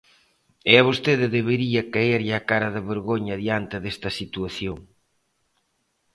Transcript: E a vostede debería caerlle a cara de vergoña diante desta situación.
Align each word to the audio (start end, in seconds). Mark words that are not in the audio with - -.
E 0.71 0.73
a 0.81 0.85
vostede 0.89 1.33
debería 1.37 1.81
caerlle 1.93 2.33
a 2.35 2.45
cara 2.49 2.69
de 2.75 2.81
vergoña 2.91 3.35
diante 3.43 3.75
desta 3.85 4.09
situación. 4.19 4.77